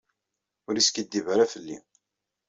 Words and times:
Ur 0.67 0.75
yeskiddib 0.77 1.25
ara 1.33 1.51
fell-i. 1.53 1.77